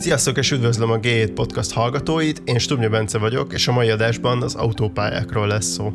[0.00, 4.42] Sziasztok és üdvözlöm a G7 Podcast hallgatóit, én Stubnya Bence vagyok, és a mai adásban
[4.42, 5.92] az autópályákról lesz szó.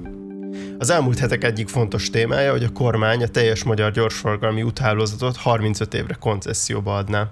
[0.77, 5.93] Az elmúlt hetek egyik fontos témája, hogy a kormány a teljes magyar gyorsforgalmi úthálózatot 35
[5.93, 7.27] évre koncesszióba adná.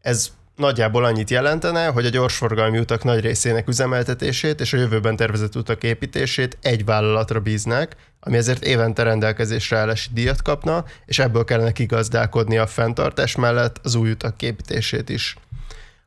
[0.00, 5.56] Ez nagyjából annyit jelentene, hogy a gyorsforgalmi utak nagy részének üzemeltetését és a jövőben tervezett
[5.56, 11.72] utak építését egy vállalatra bíznák, ami ezért évente rendelkezésre állási díjat kapna, és ebből kellene
[11.72, 15.36] kigazdálkodni a fenntartás mellett az új utak építését is.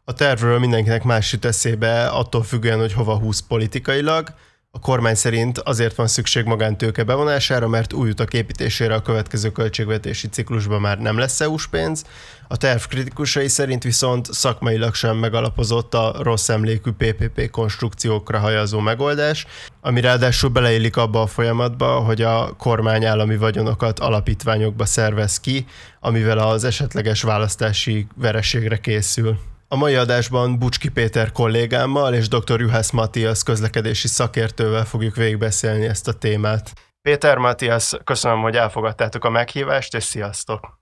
[0.05, 4.33] A tervről mindenkinek más jut eszébe, attól függően, hogy hova húz politikailag,
[4.75, 10.27] a kormány szerint azért van szükség magántőke bevonására, mert új utak építésére a következő költségvetési
[10.27, 12.03] ciklusban már nem lesz EU-s pénz.
[12.47, 19.45] A terv kritikusai szerint viszont szakmailag sem megalapozott a rossz emlékű PPP konstrukciókra hajazó megoldás,
[19.81, 25.65] ami ráadásul beleillik abba a folyamatba, hogy a kormány állami vagyonokat alapítványokba szervez ki,
[25.99, 29.52] amivel az esetleges választási vereségre készül.
[29.73, 32.59] A mai adásban Bucski Péter kollégámmal és dr.
[32.59, 36.73] Juhász Matthias közlekedési szakértővel fogjuk végigbeszélni ezt a témát.
[37.01, 40.79] Péter, Matthias, köszönöm, hogy elfogadtátok a meghívást, és sziasztok!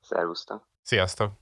[0.00, 0.68] Szervusztok!
[0.82, 1.32] Sziasztok!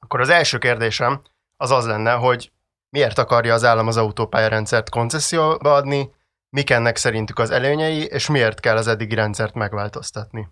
[0.00, 1.22] Akkor az első kérdésem
[1.56, 2.52] az az lenne, hogy
[2.90, 6.14] miért akarja az állam az autópályarendszert koncesszióba adni,
[6.56, 10.48] mik ennek szerintük az előnyei, és miért kell az eddigi rendszert megváltoztatni?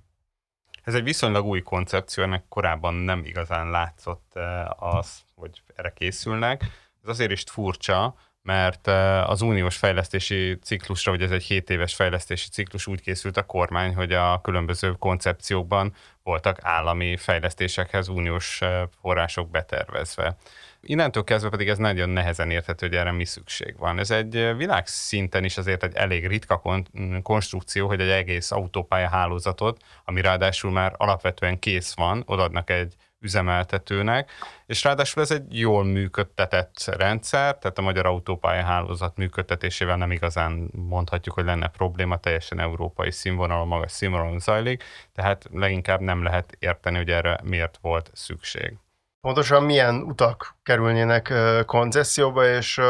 [0.89, 6.63] Ez egy viszonylag új koncepció, ennek korábban nem igazán látszott eh, az, hogy erre készülnek.
[7.03, 11.95] Ez azért is furcsa, mert eh, az uniós fejlesztési ciklusra, vagy ez egy 7 éves
[11.95, 18.83] fejlesztési ciklus úgy készült a kormány, hogy a különböző koncepciókban voltak állami fejlesztésekhez uniós eh,
[19.01, 20.37] források betervezve.
[20.81, 23.99] Innentől kezdve pedig ez nagyon nehezen érthető, hogy erre mi szükség van.
[23.99, 26.91] Ez egy világszinten is azért egy elég ritka kon-
[27.23, 34.31] konstrukció, hogy egy egész autópálya hálózatot, ami ráadásul már alapvetően kész van, odaadnak egy üzemeltetőnek,
[34.67, 40.71] és ráadásul ez egy jól működtetett rendszer, tehát a magyar autópálya hálózat működtetésével nem igazán
[40.73, 46.97] mondhatjuk, hogy lenne probléma, teljesen európai színvonalon, magas színvonalon zajlik, tehát leginkább nem lehet érteni,
[46.97, 48.77] hogy erre miért volt szükség.
[49.21, 51.33] Pontosan milyen utak kerülnének
[51.67, 52.81] koncesszióba, és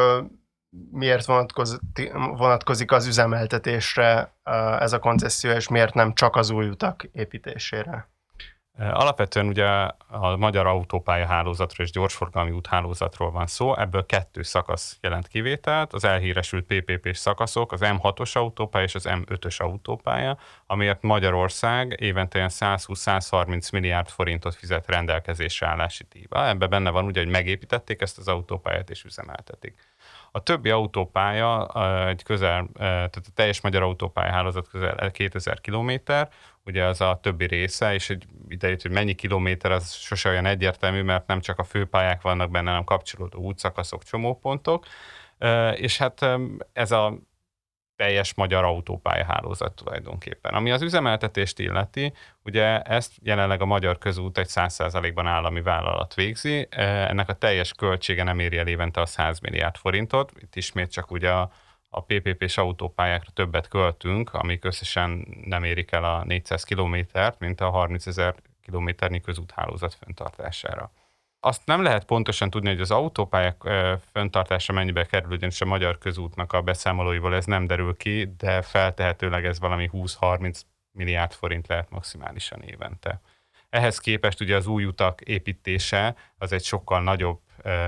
[0.91, 1.27] miért
[2.37, 4.35] vonatkozik az üzemeltetésre
[4.79, 8.09] ez a koncesszió, és miért nem csak az új utak építésére?
[8.79, 9.67] Alapvetően ugye
[10.09, 16.05] a magyar autópálya hálózatról és gyorsforgalmi úthálózatról van szó, ebből kettő szakasz jelent kivételt, az
[16.05, 24.09] elhíresült PPP-s szakaszok, az M6-os autópálya és az M5-ös autópálya, amiért Magyarország évente 120-130 milliárd
[24.09, 26.49] forintot fizet rendelkezésre állási díjba.
[26.49, 29.75] Ebben benne van ugye, hogy megépítették ezt az autópályát és üzemeltetik.
[30.31, 31.67] A többi autópálya,
[32.09, 36.29] egy közel, tehát a teljes magyar autópálya hálózat közel 2000 kilométer,
[36.65, 41.03] ugye az a többi része, és egy idejét, hogy mennyi kilométer, az sose olyan egyértelmű,
[41.03, 44.87] mert nem csak a főpályák vannak benne, hanem kapcsolódó útszakaszok, csomópontok,
[45.75, 46.27] és hát
[46.73, 47.19] ez a
[47.99, 50.55] teljes magyar autópályahálózat tulajdonképpen.
[50.55, 52.13] Ami az üzemeltetést illeti,
[52.45, 58.23] ugye ezt jelenleg a Magyar Közút egy 100%-ban állami vállalat végzi, ennek a teljes költsége
[58.23, 61.51] nem éri el évente a 100 milliárd forintot, itt ismét csak ugye a
[61.91, 67.71] a PPP-s autópályákra többet költünk, amik összesen nem érik el a 400 kilométert, mint a
[67.71, 70.91] 30 ezer kilométernyi közúthálózat fenntartására.
[71.41, 73.57] Azt nem lehet pontosan tudni, hogy az autópályák
[74.13, 79.45] fenntartása mennyibe kerül, ugyanis a magyar közútnak a beszámolóival ez nem derül ki, de feltehetőleg
[79.45, 80.61] ez valami 20-30
[80.91, 83.21] milliárd forint lehet maximálisan évente.
[83.71, 87.41] Ehhez képest ugye az új utak építése az egy sokkal nagyobb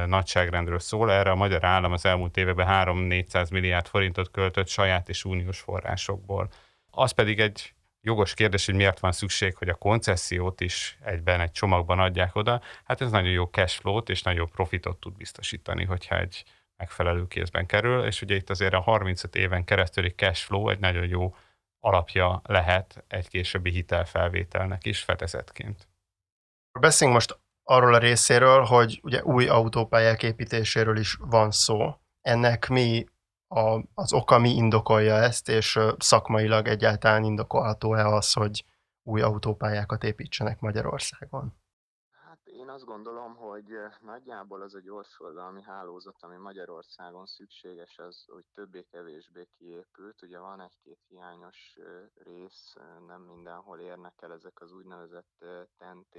[0.06, 1.12] nagyságrendről szól.
[1.12, 6.49] Erre a magyar állam az elmúlt években 3-400 milliárd forintot költött saját és uniós forrásokból.
[6.91, 11.53] Az pedig egy jogos kérdés, hogy miért van szükség, hogy a koncesziót is egyben egy
[11.53, 12.61] csomagban adják oda.
[12.84, 16.44] Hát ez nagyon jó cashflow-t és nagyon profitot tud biztosítani, hogyha egy
[16.77, 21.34] megfelelő kézben kerül, és ugye itt azért a 35 éven keresztüli cashflow egy nagyon jó
[21.81, 25.88] alapja lehet egy későbbi hitelfelvételnek is fedezetként.
[26.81, 31.94] Beszéljünk most arról a részéről, hogy ugye új autópályák építéséről is van szó.
[32.20, 33.05] Ennek mi
[33.52, 38.64] a, az oka, mi indokolja ezt, és szakmailag egyáltalán indokolható-e az, hogy
[39.02, 41.52] új autópályákat építsenek Magyarországon?
[42.11, 43.67] Hát én azt gondolom, hogy
[44.00, 50.23] nagyjából az a gyorsforgalmi hálózat, ami Magyarországon szükséges, az hogy többé-kevésbé kiépült.
[50.23, 51.76] Ugye van egy-két hiányos
[52.14, 52.75] rész,
[53.06, 55.44] nem mindenhol érnek el ezek az úgynevezett
[55.79, 56.19] TNT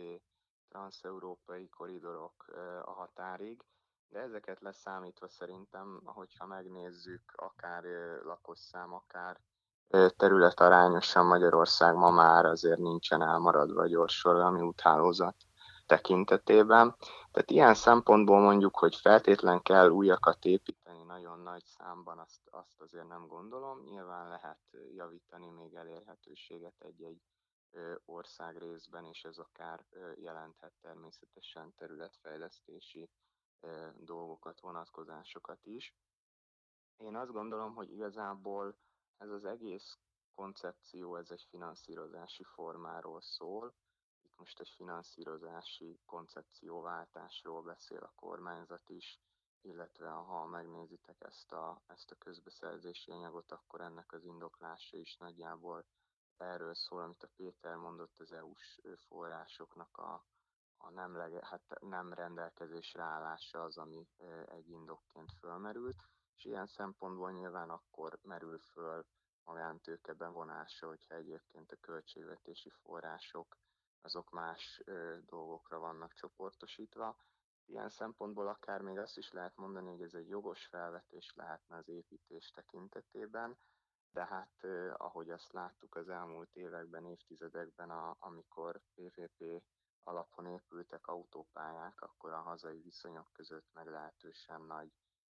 [0.68, 2.46] transeurópai koridorok
[2.82, 3.64] a határig,
[4.12, 7.84] de ezeket leszámítva szerintem, hogyha megnézzük, akár
[8.24, 9.40] lakosszám, akár
[10.18, 15.36] terület arányosan Magyarország ma már azért nincsen elmaradva a gyorsforgalmi úthálózat
[15.86, 16.96] tekintetében.
[17.32, 23.08] Tehát ilyen szempontból mondjuk, hogy feltétlen kell újakat építeni nagyon nagy számban, azt, azt azért
[23.08, 23.84] nem gondolom.
[23.84, 24.60] Nyilván lehet
[24.96, 27.22] javítani még elérhetőséget egy-egy
[28.06, 29.86] ország részben, és ez akár
[30.16, 33.10] jelenthet természetesen területfejlesztési
[33.98, 35.96] dolgokat, vonatkozásokat is.
[36.98, 38.78] Én azt gondolom, hogy igazából
[39.18, 39.98] ez az egész
[40.34, 43.74] koncepció, ez egy finanszírozási formáról szól.
[44.22, 49.20] Itt most egy finanszírozási koncepcióváltásról beszél a kormányzat is,
[49.62, 55.86] illetve ha megnézitek ezt a, ezt a közbeszerzési anyagot, akkor ennek az indoklása is nagyjából
[56.38, 60.26] erről szól, amit a Péter mondott, az EU-s forrásoknak a,
[60.84, 64.08] a nem, lege, hát nem rendelkezésre állása az, ami
[64.46, 65.96] egy indokként fölmerült,
[66.36, 69.06] és ilyen szempontból nyilván akkor merül föl
[69.44, 73.58] magántőke bevonása, hogyha egyébként a költségvetési források
[74.02, 74.82] azok más
[75.26, 77.18] dolgokra vannak csoportosítva.
[77.66, 81.90] Ilyen szempontból akár még azt is lehet mondani, hogy ez egy jogos felvetés lehetne az
[81.90, 83.58] építés tekintetében,
[84.12, 84.64] de hát
[84.94, 89.64] ahogy azt láttuk az elmúlt években, évtizedekben, a, amikor PVP
[90.04, 94.92] alapon épültek autópályák, akkor a hazai viszonyok között meglehetősen nagy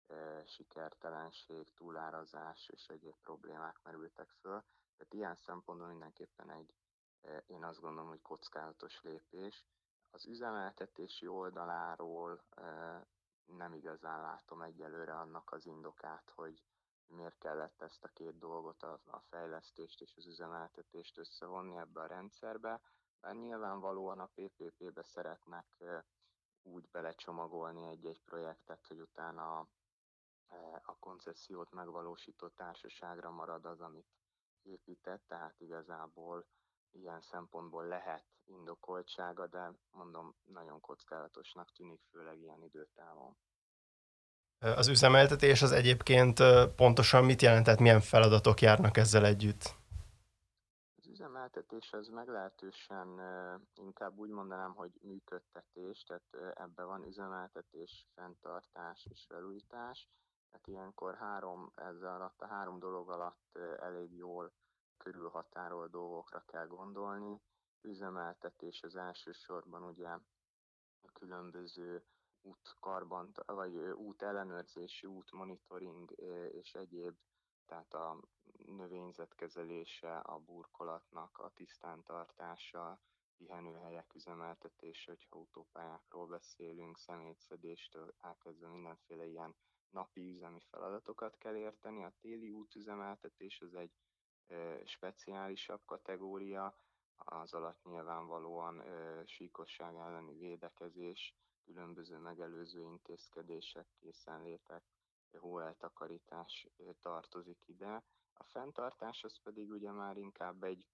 [0.08, 4.64] eh, sikertelenség, túlárazás és egyéb problémák merültek föl.
[4.98, 6.74] Tehát ilyen szempontból mindenképpen egy,
[7.22, 9.66] eh, én azt gondolom, hogy kockázatos lépés.
[10.10, 13.02] Az üzemeltetési oldaláról eh,
[13.46, 16.64] nem igazán látom egyelőre annak az indokát, hogy
[17.08, 22.08] miért kellett ezt a két dolgot, a, a fejlesztést és az üzemeltetést összevonni ebbe a
[22.08, 22.82] rendszerbe,
[23.22, 25.66] bár nyilvánvalóan a PPP-be szeretnek
[26.64, 29.60] úgy belecsomagolni egy-egy projektet, hogy utána
[30.86, 34.08] a, koncesziót megvalósító társaságra marad az, amit
[34.62, 36.46] épített, tehát igazából
[36.92, 43.38] ilyen szempontból lehet indokoltsága, de mondom, nagyon kockázatosnak tűnik, főleg ilyen időtávon.
[44.60, 46.40] Az üzemeltetés az egyébként
[46.76, 49.76] pontosan mit jelent, tehát milyen feladatok járnak ezzel együtt?
[51.22, 53.22] Üzemeltetés az meglehetősen
[53.74, 60.10] inkább úgy mondanám, hogy működtetés, tehát ebben van üzemeltetés, fenntartás és felújítás.
[60.50, 64.54] Tehát ilyenkor három, ezzel alatt a három dolog alatt elég jól
[64.98, 67.42] körülhatárol dolgokra kell gondolni.
[67.82, 70.08] Üzemeltetés az elsősorban ugye
[71.02, 72.06] a különböző
[72.42, 76.12] útkarban, vagy út ellenőrzési, út monitoring
[76.52, 77.16] és egyéb,
[77.66, 78.20] tehát a
[78.66, 83.00] növényzetkezelése, a burkolatnak a tisztántartása,
[83.38, 89.56] pihenőhelyek üzemeltetése, hogyha autópályákról beszélünk, szemétszedéstől elkezdve mindenféle ilyen
[89.90, 92.04] napi üzemi feladatokat kell érteni.
[92.04, 93.92] A téli útüzemeltetés az egy
[94.86, 96.76] speciálisabb kategória,
[97.16, 98.84] az alatt nyilvánvalóan
[99.26, 101.36] síkosság elleni védekezés,
[101.66, 104.84] különböző megelőző intézkedések, készenlétek,
[105.38, 106.68] hóeltakarítás
[107.02, 108.04] tartozik ide.
[108.34, 110.88] A fenntartás az pedig ugye már inkább egy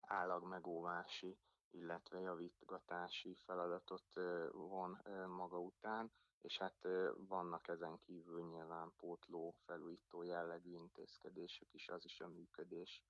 [0.00, 1.38] állagmegóvási,
[1.70, 4.12] illetve javítgatási feladatot
[4.52, 6.86] von maga után, és hát
[7.16, 13.04] vannak ezen kívül nyilván pótló, felújító jellegű intézkedések is, az is a működés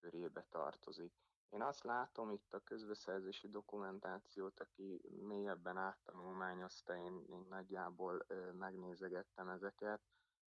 [0.00, 1.12] körébe tartozik.
[1.50, 9.48] Én azt látom itt a közbeszerzési dokumentációt, aki mélyebben áttanulmányozta, én, én nagyjából ö, megnézegettem
[9.48, 10.00] ezeket,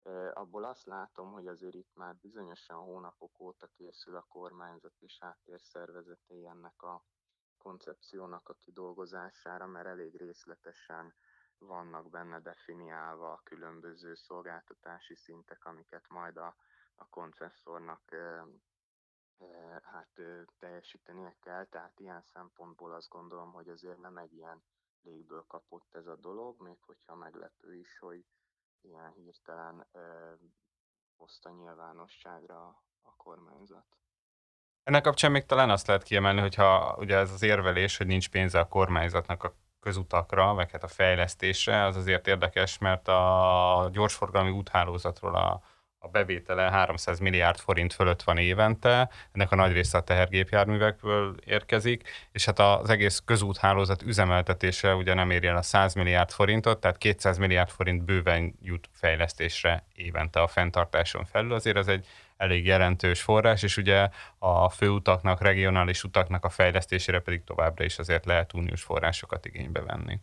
[0.02, 5.18] ö, abból azt látom, hogy azért itt már bizonyosan hónapok óta készül a kormányzat és
[5.18, 7.04] háttérszervezetei ennek a
[7.58, 11.14] koncepciónak a kidolgozására, mert elég részletesen
[11.58, 16.56] vannak benne definiálva a különböző szolgáltatási szintek, amiket majd a,
[16.94, 18.02] a koncesszornak
[19.82, 20.20] hát
[20.58, 24.62] teljesítenie kell, tehát ilyen szempontból azt gondolom, hogy azért nem egy ilyen
[25.02, 28.24] légből kapott ez a dolog, még hogyha meglepő is, hogy
[28.80, 29.86] ilyen hirtelen
[31.16, 33.96] hozta nyilvánosságra a kormányzat.
[34.82, 38.60] Ennek kapcsán még talán azt lehet kiemelni, hogyha ugye ez az érvelés, hogy nincs pénze
[38.60, 45.34] a kormányzatnak a közutakra, vagy hát a fejlesztésre, az azért érdekes, mert a gyorsforgalmi úthálózatról
[45.34, 45.62] a
[46.04, 52.08] a bevétele 300 milliárd forint fölött van évente, ennek a nagy része a tehergépjárművekből érkezik,
[52.32, 56.98] és hát az egész közúthálózat üzemeltetése ugye nem éri el a 100 milliárd forintot, tehát
[56.98, 62.06] 200 milliárd forint bőven jut fejlesztésre évente a fenntartáson felül, azért ez egy
[62.36, 68.24] elég jelentős forrás, és ugye a főutaknak, regionális utaknak a fejlesztésére pedig továbbra is azért
[68.24, 70.20] lehet uniós forrásokat igénybe venni.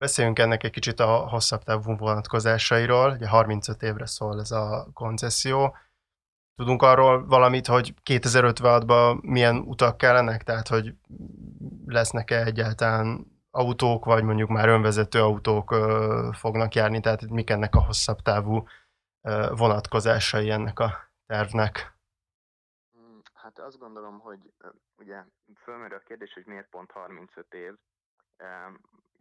[0.00, 3.10] Beszéljünk ennek egy kicsit a hosszabb távú vonatkozásairól.
[3.10, 5.76] Ugye 35 évre szól ez a koncesszió.
[6.54, 10.42] Tudunk arról valamit, hogy 2056-ban milyen utak kellenek?
[10.42, 10.94] Tehát, hogy
[11.86, 15.74] lesznek-e egyáltalán autók, vagy mondjuk már önvezető autók
[16.32, 18.66] fognak járni, tehát mik ennek a hosszabb távú
[19.50, 21.98] vonatkozásai ennek a tervnek?
[23.34, 24.38] Hát azt gondolom, hogy
[24.96, 25.24] ugye
[25.62, 27.72] fölmerül a kérdés, hogy miért pont 35 év.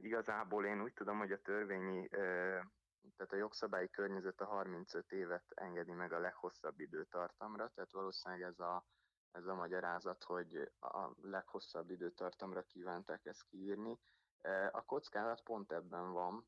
[0.01, 5.91] Igazából én úgy tudom, hogy a törvényi, tehát a jogszabályi környezet a 35 évet engedi
[5.91, 8.86] meg a leghosszabb időtartamra, tehát valószínűleg ez a,
[9.32, 14.00] ez a magyarázat, hogy a leghosszabb időtartamra kívánták ezt kiírni.
[14.72, 16.48] A kockázat pont ebben van,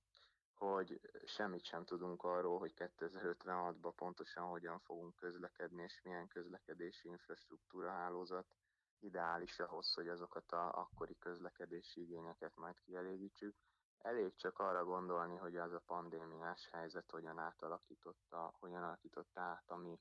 [0.53, 7.89] hogy semmit sem tudunk arról, hogy 2056-ban pontosan hogyan fogunk közlekedni, és milyen közlekedési infrastruktúra
[7.89, 8.55] hálózat
[9.03, 13.55] ideális ahhoz, hogy azokat a akkori közlekedési igényeket majd kielégítsük.
[13.97, 19.75] Elég csak arra gondolni, hogy az a pandémiás helyzet hogyan átalakította, hogyan alakította át a
[19.75, 19.99] mi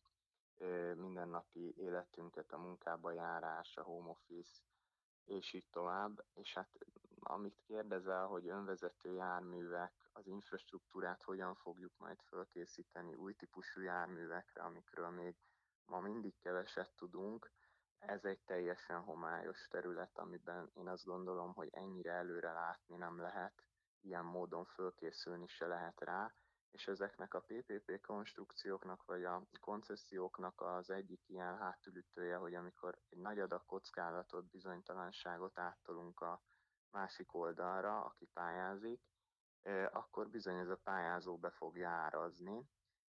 [0.94, 4.60] mindennapi életünket, a munkába járás, a home office,
[5.24, 6.24] és így tovább.
[6.34, 6.78] És hát
[7.20, 15.10] amit kérdezel, hogy önvezető járművek, az infrastruktúrát hogyan fogjuk majd fölkészíteni új típusú járművekre, amikről
[15.10, 15.36] még
[15.84, 17.50] ma mindig keveset tudunk,
[18.00, 23.64] ez egy teljesen homályos terület, amiben én azt gondolom, hogy ennyire előre látni nem lehet,
[24.00, 26.34] ilyen módon fölkészülni se lehet rá,
[26.70, 33.18] és ezeknek a PPP konstrukcióknak vagy a konceszióknak az egyik ilyen hátulütője, hogy amikor egy
[33.18, 36.42] nagy adag kockázatot, bizonytalanságot áttolunk a
[36.90, 39.00] másik oldalra, aki pályázik,
[39.90, 42.68] akkor bizony ez a pályázó be fogja árazni,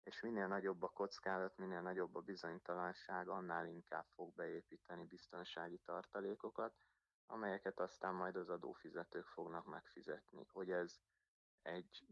[0.06, 6.74] és minél nagyobb a kockázat, minél nagyobb a bizonytalanság, annál inkább fog beépíteni biztonsági tartalékokat,
[7.26, 10.46] amelyeket aztán majd az adófizetők fognak megfizetni.
[10.52, 10.98] Hogy ez
[11.62, 12.06] egy,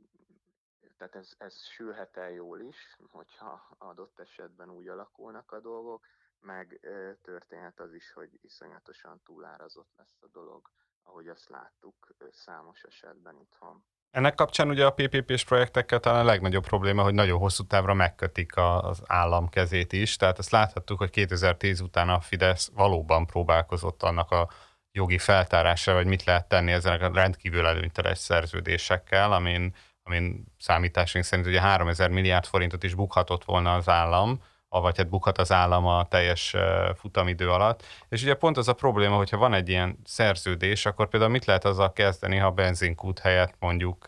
[0.97, 6.07] tehát ez, ez sülhet el jól is, hogyha adott esetben úgy alakulnak a dolgok,
[6.41, 6.81] meg
[7.23, 10.71] történhet az is, hogy iszonyatosan túlárazott lesz a dolog,
[11.03, 13.85] ahogy azt láttuk számos esetben itthon.
[14.15, 18.57] Ennek kapcsán ugye a PPP-s projektekkel talán a legnagyobb probléma, hogy nagyon hosszú távra megkötik
[18.57, 24.31] az állam kezét is, tehát ezt láthattuk, hogy 2010 után a Fidesz valóban próbálkozott annak
[24.31, 24.49] a
[24.93, 31.49] jogi feltárásra, vagy mit lehet tenni ezek a rendkívül előnyteles szerződésekkel, amin, amin számításunk szerint
[31.49, 34.43] ugye 3000 milliárd forintot is bukhatott volna az állam,
[34.81, 36.57] vagy hát bukhat az állam a teljes
[36.95, 37.83] futamidő alatt.
[38.09, 41.65] És ugye pont az a probléma, hogyha van egy ilyen szerződés, akkor például mit lehet
[41.65, 44.05] azzal kezdeni, ha benzinkút helyett mondjuk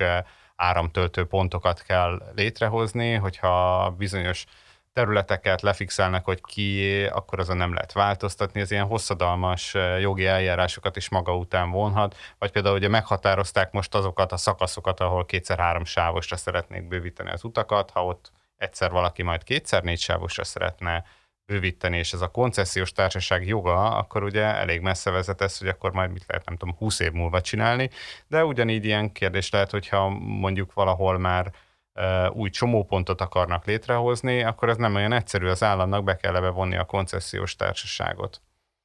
[0.57, 4.45] áramtöltő pontokat kell létrehozni, hogyha bizonyos
[4.93, 11.09] területeket lefixelnek, hogy ki, akkor azon nem lehet változtatni, ez ilyen hosszadalmas jogi eljárásokat is
[11.09, 16.89] maga után vonhat, vagy például ugye meghatározták most azokat a szakaszokat, ahol kétszer-három sávosra szeretnék
[16.89, 21.05] bővíteni az utakat, ha ott egyszer valaki majd kétszer négy sávosra szeretne
[21.47, 25.93] bővíteni, és ez a koncesziós társaság joga, akkor ugye elég messze vezet ez, hogy akkor
[25.93, 27.91] majd mit lehet, nem tudom, 20 év múlva csinálni,
[28.27, 31.53] de ugyanígy ilyen kérdés lehet, hogyha mondjuk valahol már
[32.31, 36.85] új csomópontot akarnak létrehozni, akkor ez nem olyan egyszerű, az államnak be kell bevonni a
[36.85, 38.41] koncesziós társaságot.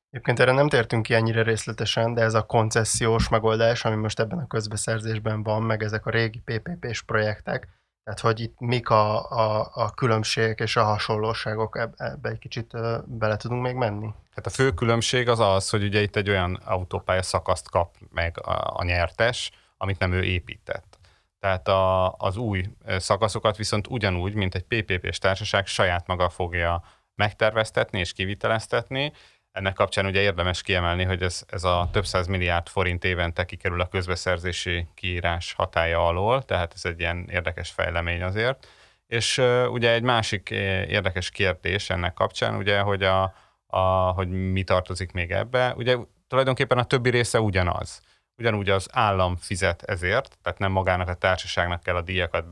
[0.10, 4.40] Egyébként erre nem tértünk ki ennyire részletesen, de ez a koncesziós megoldás, ami most ebben
[4.40, 7.68] a közbeszerzésben van, meg ezek a régi PPP-s projektek,
[8.04, 12.72] tehát, hogy itt mik a, a, a különbségek és a hasonlóságok, ebbe egy kicsit
[13.06, 14.14] bele tudunk még menni?
[14.36, 18.40] Hát a fő különbség az az, hogy ugye itt egy olyan autópálya szakaszt kap meg
[18.42, 21.00] a, a nyertes, amit nem ő épített.
[21.40, 22.64] Tehát a, az új
[22.98, 26.84] szakaszokat viszont ugyanúgy, mint egy PPP-s társaság saját maga fogja
[27.16, 29.12] megterveztetni és kiviteleztetni,
[29.52, 33.82] ennek kapcsán ugye érdemes kiemelni, hogy ez, ez a több száz milliárd forint évente kikerül
[33.82, 38.68] a közbeszerzési kiírás hatája alól, tehát ez egy ilyen érdekes fejlemény azért.
[39.08, 40.50] És ugye egy másik
[40.90, 43.34] érdekes kérdés ennek kapcsán, ugye, hogy, a,
[43.68, 43.80] a,
[44.12, 45.74] hogy mi tartozik még ebbe.
[45.78, 48.02] Ugye tulajdonképpen a többi része ugyanaz.
[48.38, 52.46] Ugyanúgy az állam fizet ezért, tehát nem magának a társaságnak kell a díjakat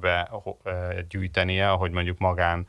[0.64, 2.68] begyűjtenie, ahogy mondjuk magán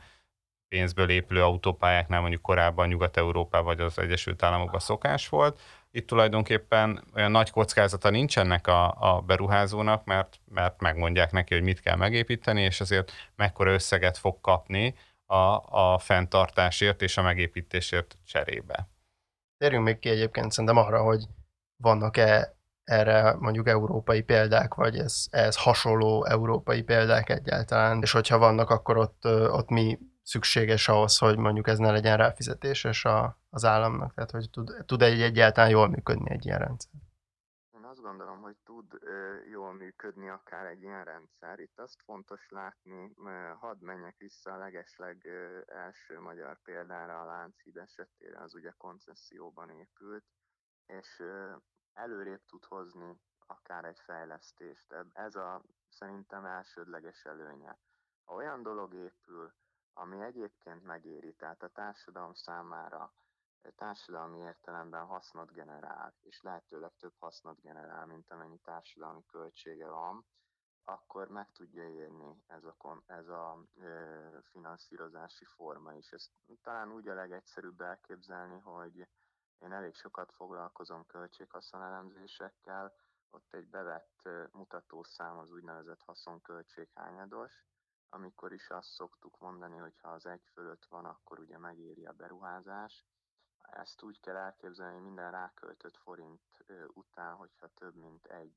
[0.71, 5.59] pénzből épülő autópályáknál mondjuk korábban Nyugat-Európában vagy az Egyesült Államokban szokás volt.
[5.91, 11.63] Itt tulajdonképpen olyan nagy kockázata nincs ennek a, a beruházónak, mert, mert megmondják neki, hogy
[11.63, 18.17] mit kell megépíteni, és azért mekkora összeget fog kapni a, a fenntartásért és a megépítésért
[18.25, 18.87] cserébe.
[19.57, 21.23] Térjünk még ki egyébként szerintem arra, hogy
[21.83, 28.69] vannak-e erre mondjuk európai példák, vagy ez, ez hasonló európai példák egyáltalán, és hogyha vannak,
[28.69, 34.13] akkor ott, ott mi szükséges ahhoz, hogy mondjuk ez ne legyen ráfizetéses a, az államnak?
[34.13, 36.91] Tehát, hogy tud, tud egy egyáltalán jól működni egy ilyen rendszer?
[37.71, 38.99] Én azt gondolom, hogy tud
[39.51, 41.59] jól működni akár egy ilyen rendszer.
[41.59, 43.13] Itt azt fontos látni,
[43.59, 45.27] hadd menjek vissza a legesleg
[45.65, 50.25] első magyar példára, a Lánchíd esetére, az ugye koncesszióban épült,
[50.85, 51.23] és
[51.93, 54.95] előrébb tud hozni akár egy fejlesztést.
[55.13, 57.77] Ez a szerintem elsődleges előnye.
[58.23, 59.53] Ha olyan dolog épül,
[59.93, 63.13] ami egyébként megéri, tehát a társadalom számára
[63.75, 70.25] társadalmi értelemben hasznot generál, és lehetőleg több hasznot generál, mint amennyi társadalmi költsége van,
[70.83, 76.11] akkor meg tudja érni ez a, ez a e, finanszírozási forma is.
[76.11, 76.31] Ezt
[76.61, 79.07] talán úgy a legegyszerűbb elképzelni, hogy
[79.59, 82.95] én elég sokat foglalkozom költséghaszonelemzésekkel,
[83.29, 87.65] ott egy bevett mutatószám az úgynevezett haszonköltséghányados,
[88.13, 92.11] amikor is azt szoktuk mondani, hogy ha az egy fölött van, akkor ugye megéri a
[92.11, 93.05] beruházás.
[93.61, 96.41] Ezt úgy kell elképzelni, hogy minden ráköltött forint
[96.87, 98.55] után, hogyha több mint egy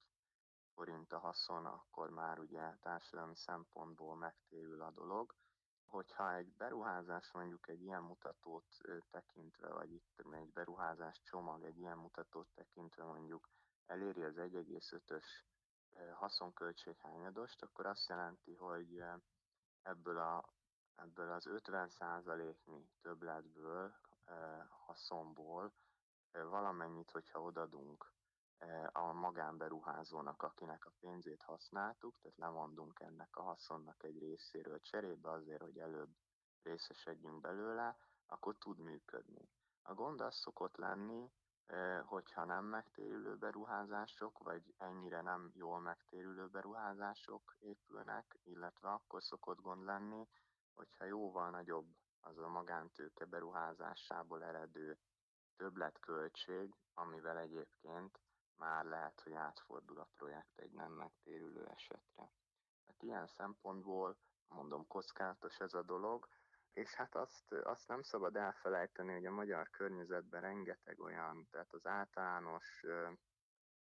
[0.75, 5.35] forint a haszon, akkor már ugye társadalmi szempontból megtérül a dolog.
[5.87, 8.67] Hogyha egy beruházás mondjuk egy ilyen mutatót
[9.11, 13.49] tekintve, vagy itt egy beruházás csomag egy ilyen mutatót tekintve mondjuk
[13.87, 15.25] eléri az 1,5-ös
[16.13, 19.05] haszonköltséghányadost, akkor azt jelenti, hogy
[19.85, 20.45] ebből, a,
[20.95, 23.95] ebből az 50%-nyi többletből,
[24.87, 25.73] haszonból
[26.33, 28.13] valamennyit, hogyha odadunk
[28.93, 35.63] a magánberuházónak, akinek a pénzét használtuk, tehát lemondunk ennek a haszonnak egy részéről cserébe azért,
[35.63, 36.17] hogy előbb
[36.63, 39.49] részesedjünk belőle, akkor tud működni.
[39.83, 41.31] A gond az szokott lenni,
[42.05, 49.85] hogyha nem megtérülő beruházások, vagy ennyire nem jól megtérülő beruházások épülnek, illetve akkor szokott gond
[49.85, 50.29] lenni,
[50.75, 51.87] hogyha jóval nagyobb
[52.21, 54.99] az a magántőke beruházásából eredő
[55.57, 58.21] többletköltség, amivel egyébként
[58.57, 62.33] már lehet, hogy átfordul a projekt egy nem megtérülő esetre.
[62.87, 64.17] Hát ilyen szempontból,
[64.49, 66.29] mondom, kockázatos ez a dolog,
[66.75, 71.87] és hát azt, azt nem szabad elfelejteni, hogy a magyar környezetben rengeteg olyan, tehát az
[71.87, 72.85] általános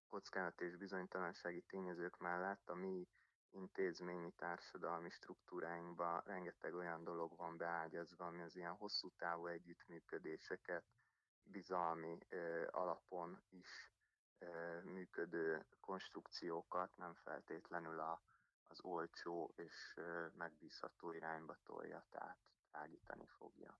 [0.10, 3.08] kockázat és bizonytalansági tényezők mellett a mi
[3.50, 10.84] intézményi társadalmi struktúráinkban rengeteg olyan dolog van beágyazva, ami az ilyen hosszú távú együttműködéseket
[11.43, 13.91] bizalmi ö, alapon is
[14.84, 18.22] működő konstrukciókat nem feltétlenül a,
[18.67, 20.00] az olcsó és
[20.34, 22.38] megbízható irányba tolja, tehát
[22.73, 23.77] tágítani fogja.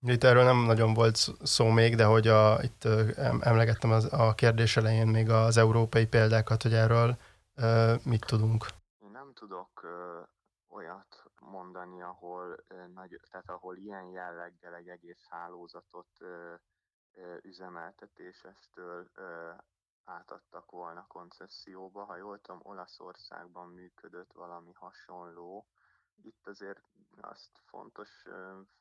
[0.00, 2.84] Itt erről nem nagyon volt szó még, de hogy a, itt
[3.40, 7.16] emlegettem az, a kérdés elején még az európai példákat, hogy erről
[8.04, 8.66] mit tudunk.
[8.98, 9.86] Én nem tudok
[10.68, 16.08] olyat mondani, ahol, nagy, tehát ahol ilyen jelleggel egy egész hálózatot
[17.42, 19.10] üzemeltetésestől
[20.04, 22.04] átadtak volna koncesszióba.
[22.04, 25.66] Ha jól tudom, Olaszországban működött valami hasonló,
[26.24, 26.82] itt azért
[27.20, 28.24] azt fontos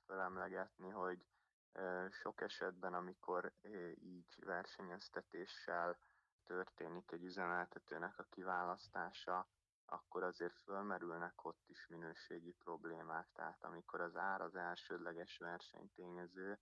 [0.06, 1.26] felemlegetni, hogy
[2.10, 3.54] sok esetben, amikor
[3.96, 5.98] így versenyeztetéssel
[6.44, 9.48] történik egy üzemeltetőnek a kiválasztása,
[9.86, 13.28] akkor azért fölmerülnek ott is minőségi problémák.
[13.34, 16.60] Tehát amikor az ár az elsődleges versenytényező,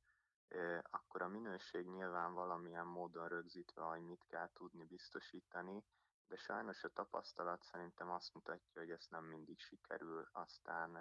[0.81, 5.83] akkor a minőség nyilván valamilyen módon rögzítve, hogy mit kell tudni biztosítani,
[6.29, 10.97] de sajnos a tapasztalat szerintem azt mutatja, hogy ezt nem mindig sikerül aztán,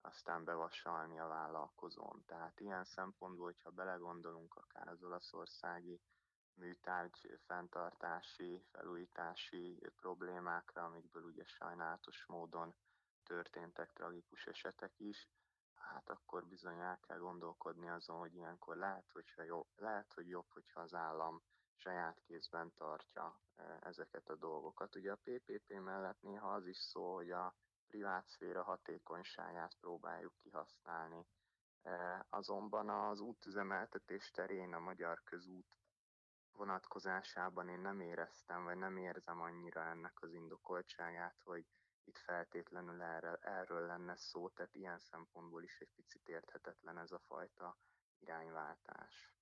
[0.00, 2.24] aztán bevasalni a vállalkozón.
[2.26, 6.00] Tehát ilyen szempontból, hogyha belegondolunk akár az olaszországi
[6.54, 12.74] műtárgy fenntartási, felújítási problémákra, amikből ugye sajnálatos módon
[13.22, 15.28] történtek tragikus esetek is,
[15.74, 20.46] hát akkor bizony el kell gondolkodni azon, hogy ilyenkor lehet, hogyha jobb, lehet hogy jobb,
[20.48, 21.42] hogyha az állam
[21.76, 24.94] saját kézben tartja e, ezeket a dolgokat.
[24.94, 27.54] Ugye a PPP mellett néha az is szó, hogy a
[27.86, 31.26] privát szféra hatékonyságát próbáljuk kihasználni.
[31.82, 35.78] E, azonban az útüzemeltetés terén a magyar közút
[36.56, 41.66] vonatkozásában én nem éreztem, vagy nem érzem annyira ennek az indokoltságát, hogy
[42.04, 47.18] itt feltétlenül erre, erről lenne szó, tehát ilyen szempontból is egy picit érthetetlen ez a
[47.18, 47.76] fajta
[48.18, 49.35] irányváltás.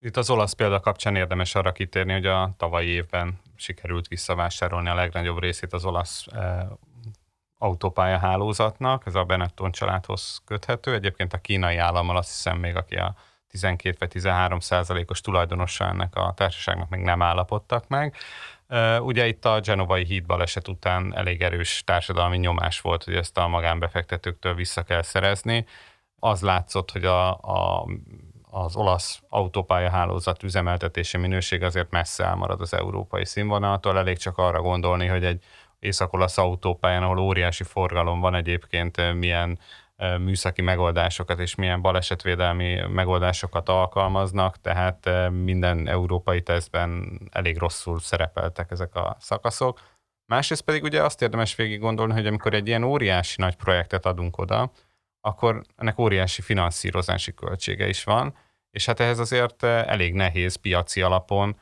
[0.00, 4.94] Itt az olasz példa kapcsán érdemes arra kitérni, hogy a tavalyi évben sikerült visszavásárolni a
[4.94, 6.68] legnagyobb részét az olasz e,
[7.58, 10.94] autópálya hálózatnak, ez a Benetton családhoz köthető.
[10.94, 13.14] Egyébként a kínai állammal azt hiszem még, aki a
[13.48, 18.14] 12 vagy 13 százalékos tulajdonosa ennek a társaságnak még nem állapodtak meg.
[18.66, 23.38] E, ugye itt a Genovai híd baleset után elég erős társadalmi nyomás volt, hogy ezt
[23.38, 25.66] a magánbefektetőktől vissza kell szerezni.
[26.18, 27.86] Az látszott, hogy a, a
[28.56, 33.98] az olasz autópályahálózat üzemeltetési minőség azért messze elmarad az európai színvonaltól.
[33.98, 35.44] Elég csak arra gondolni, hogy egy
[35.78, 39.58] észak-olasz autópályán, ahol óriási forgalom van egyébként, milyen
[40.18, 48.94] műszaki megoldásokat és milyen balesetvédelmi megoldásokat alkalmaznak, tehát minden európai tesztben elég rosszul szerepeltek ezek
[48.94, 49.80] a szakaszok.
[50.26, 54.38] Másrészt pedig ugye azt érdemes végig gondolni, hogy amikor egy ilyen óriási nagy projektet adunk
[54.38, 54.70] oda,
[55.20, 58.34] akkor ennek óriási finanszírozási költsége is van,
[58.74, 61.60] és hát ehhez azért elég nehéz piaci alapon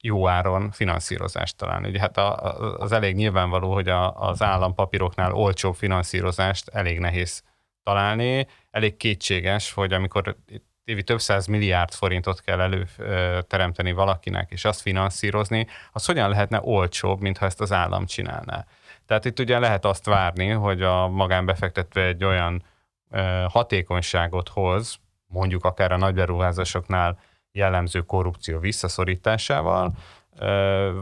[0.00, 1.88] jó áron finanszírozást találni.
[1.88, 2.18] Ugye hát
[2.78, 7.42] az elég nyilvánvaló, hogy a, az állampapíroknál olcsóbb finanszírozást elég nehéz
[7.82, 8.46] találni.
[8.70, 10.36] Elég kétséges, hogy amikor
[10.84, 17.20] évi több száz milliárd forintot kell előteremteni valakinek, és azt finanszírozni, az hogyan lehetne olcsóbb,
[17.20, 18.64] mintha ezt az állam csinálná.
[19.06, 22.64] Tehát itt ugye lehet azt várni, hogy a magánbefektető egy olyan
[23.48, 24.98] hatékonyságot hoz,
[25.34, 27.18] mondjuk akár a nagy beruházásoknál
[27.52, 29.94] jellemző korrupció visszaszorításával,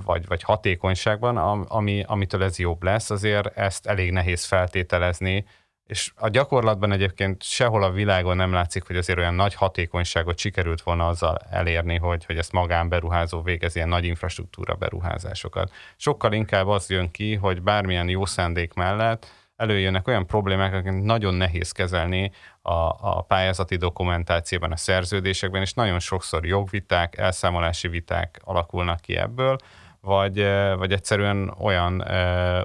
[0.05, 1.37] vagy, vagy hatékonyságban,
[1.69, 5.45] ami, amitől ez jobb lesz, azért ezt elég nehéz feltételezni,
[5.87, 10.83] és a gyakorlatban egyébként sehol a világon nem látszik, hogy azért olyan nagy hatékonyságot sikerült
[10.83, 15.71] volna azzal elérni, hogy, hogy ezt magánberuházó végez ilyen nagy infrastruktúra beruházásokat.
[15.97, 19.27] Sokkal inkább az jön ki, hogy bármilyen jó szándék mellett
[19.63, 22.31] előjönnek olyan problémák, akiket nagyon nehéz kezelni
[22.63, 29.57] a, a pályázati dokumentációban, a szerződésekben, és nagyon sokszor jogviták, elszámolási viták alakulnak ki ebből,
[30.01, 30.47] vagy,
[30.77, 32.05] vagy egyszerűen olyan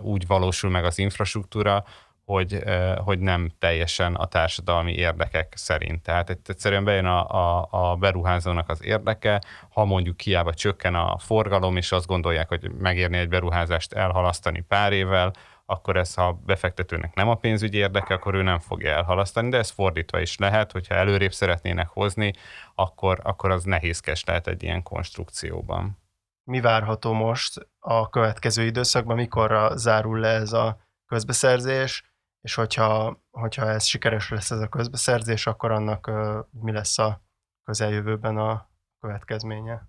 [0.01, 1.83] úgy valósul meg az infrastruktúra,
[2.25, 2.63] hogy,
[2.97, 6.01] hogy nem teljesen a társadalmi érdekek szerint.
[6.01, 11.77] Tehát egyszerűen bejön a, a, a beruházónak az érdeke, ha mondjuk hiába csökken a forgalom,
[11.77, 15.33] és azt gondolják, hogy megérni egy beruházást elhalasztani pár évvel,
[15.69, 19.69] akkor ez, ha befektetőnek nem a pénzügyi érdeke, akkor ő nem fogja elhalasztani, de ez
[19.69, 22.33] fordítva is lehet, hogyha előrébb szeretnének hozni,
[22.75, 25.97] akkor, akkor az nehézkes lehet egy ilyen konstrukcióban.
[26.43, 33.69] Mi várható most a következő időszakban, mikorra zárul le ez a közbeszerzés, és hogyha, hogyha
[33.69, 36.11] ez sikeres lesz ez a közbeszerzés, akkor annak
[36.51, 37.21] mi lesz a
[37.63, 39.87] közeljövőben a következménye?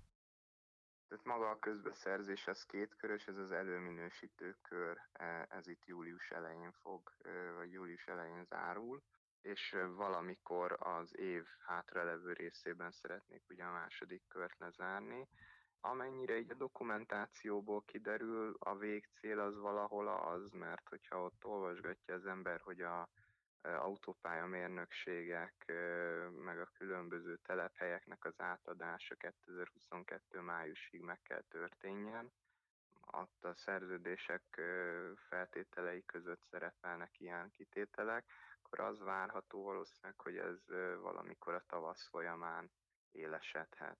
[1.09, 6.71] Tehát maga a közbeszerzés az kétkörös, ez az előminősítő kör, e, ez itt július elején
[6.71, 7.11] fog,
[7.55, 9.01] vagy július elején zárul,
[9.41, 15.27] és valamikor az év hátralevő részében szeretnék ugye a második kört lezárni.
[15.81, 22.25] Amennyire így a dokumentációból kiderül, a végcél az valahol az, mert hogyha ott olvasgatja az
[22.25, 23.09] ember, hogy a
[23.61, 25.65] autópályamérnökségek,
[26.43, 30.41] meg a különböző telephelyeknek az átadása 2022.
[30.41, 32.31] májusig meg kell történjen.
[33.11, 34.61] Ott a szerződések
[35.15, 40.67] feltételei között szerepelnek ilyen kitételek, akkor az várható valószínűleg, hogy ez
[41.01, 42.71] valamikor a tavasz folyamán
[43.11, 43.97] élesedhet.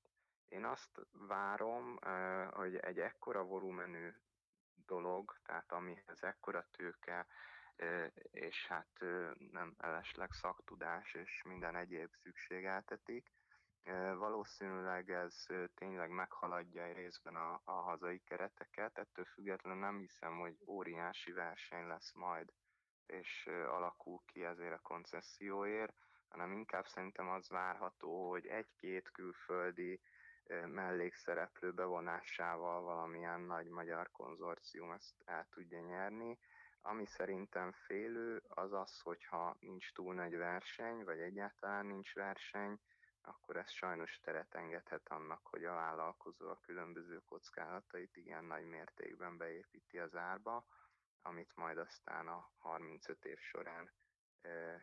[0.47, 1.99] Én azt várom,
[2.51, 4.13] hogy egy ekkora volumenű
[4.85, 7.27] dolog, tehát amihez ekkora tőke,
[8.31, 8.99] és hát
[9.51, 13.31] nem elesleg szaktudás és minden egyéb szükségeltetik.
[14.17, 21.31] Valószínűleg ez tényleg meghaladja részben a, a hazai kereteket, ettől függetlenül nem hiszem, hogy óriási
[21.31, 22.53] verseny lesz majd,
[23.05, 25.95] és alakul ki ezért a koncesszióért,
[26.27, 30.01] hanem inkább szerintem az várható, hogy egy-két külföldi
[30.65, 36.37] mellékszereplő bevonásával valamilyen nagy magyar konzorcium ezt el tudja nyerni,
[36.81, 42.79] ami szerintem félő, az az, hogyha nincs túl nagy verseny, vagy egyáltalán nincs verseny,
[43.21, 49.37] akkor ez sajnos teret engedhet annak, hogy a vállalkozó a különböző kockázatait igen nagy mértékben
[49.37, 50.65] beépíti az árba,
[51.21, 53.91] amit majd aztán a 35 év során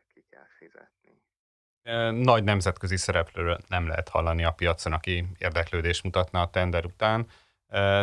[0.07, 1.23] ki kell fizetni.
[2.23, 7.27] Nagy nemzetközi szereplőről nem lehet hallani a piacon, aki érdeklődést mutatna a tender után.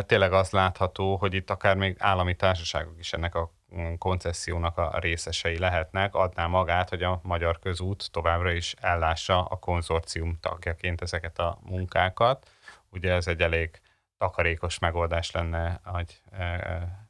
[0.05, 3.51] Tényleg az látható, hogy itt akár még állami társaságok is ennek a
[3.97, 10.37] koncessziónak a részesei lehetnek, adná magát, hogy a Magyar Közút továbbra is ellássa a konzorcium
[10.39, 12.49] tagjaként ezeket a munkákat.
[12.89, 13.81] Ugye ez egy elég
[14.17, 17.07] takarékos megoldás lenne, hogy e, e,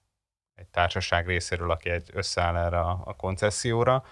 [0.55, 4.03] egy társaság részéről, aki egy összeáll erre a koncesszióra.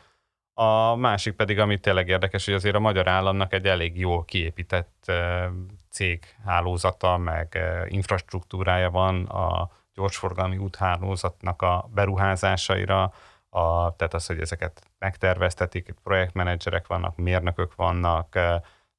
[0.53, 5.07] A másik pedig, ami tényleg érdekes, hogy azért a magyar államnak egy elég jól kiépített
[5.07, 5.49] e,
[5.89, 13.13] céghálózata, meg infrastruktúrája van a gyorsforgalmi úthálózatnak a beruházásaira,
[13.49, 18.29] a, tehát az, hogy ezeket megterveztetik, projektmenedzserek vannak, mérnökök vannak,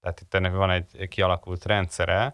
[0.01, 2.33] tehát itt ennek van egy kialakult rendszere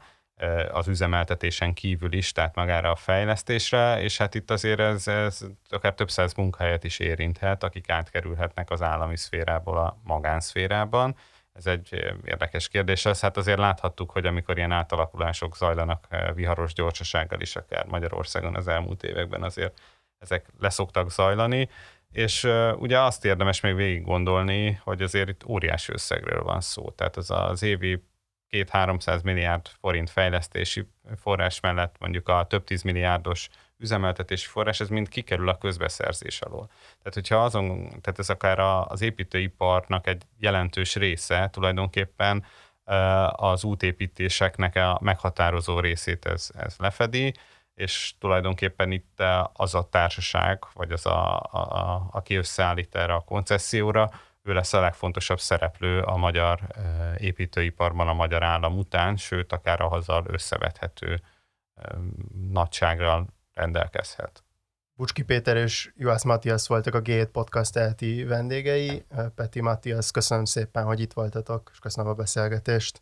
[0.73, 5.94] az üzemeltetésen kívül is, tehát magára a fejlesztésre, és hát itt azért ez, ez akár
[5.94, 11.16] több száz munkahelyet is érinthet, akik átkerülhetnek az állami szférából a magánszférában,
[11.64, 13.05] ez egy érdekes kérdés.
[13.07, 18.68] Ez hát azért láthattuk, hogy amikor ilyen átalakulások zajlanak viharos gyorsasággal is, akár Magyarországon az
[18.68, 19.81] elmúlt években azért
[20.18, 21.68] ezek leszoktak zajlani.
[22.12, 26.90] És ugye azt érdemes még végig gondolni, hogy azért itt óriási összegről van szó.
[26.90, 28.03] Tehát az az évi
[28.51, 33.49] 2-300 milliárd forint fejlesztési forrás mellett mondjuk a több tíz milliárdos
[33.80, 36.66] üzemeltetési forrás, ez mind kikerül a közbeszerzés alól.
[36.98, 42.44] Tehát, hogyha azon, tehát ez akár az építőiparnak egy jelentős része tulajdonképpen
[43.30, 47.34] az útépítéseknek a meghatározó részét ez, ez lefedi,
[47.74, 53.20] és tulajdonképpen itt az a társaság, vagy az, a, a, a, aki összeállít erre a
[53.20, 54.10] koncesszióra,
[54.42, 56.60] ő lesz a legfontosabb szereplő a magyar
[57.18, 61.22] építőiparban a magyar állam után, sőt, akár a hazal összevethető
[62.50, 63.26] nagysággal
[63.61, 64.44] rendelkezhet.
[64.94, 69.05] Bucski Péter és Juhász Matthias voltak a G7 Podcast elti vendégei.
[69.35, 73.01] Peti Matthias, köszönöm szépen, hogy itt voltatok, és köszönöm a beszélgetést.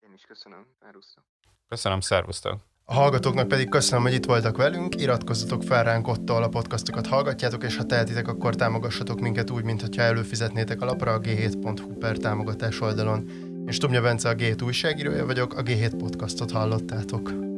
[0.00, 1.24] Én is köszönöm, Árusztok.
[1.68, 2.60] Köszönöm, szervusztok.
[2.84, 7.06] A hallgatóknak pedig köszönöm, hogy itt voltak velünk, iratkozzatok fel ránk ott, ahol a podcastokat
[7.06, 12.16] hallgatjátok, és ha tehetitek, akkor támogassatok minket úgy, mintha előfizetnétek a lapra a g7.hu per
[12.16, 13.28] támogatás oldalon.
[13.66, 17.53] Én Stumja Bence a G7 újságírója vagyok, a G7 podcastot hallottátok.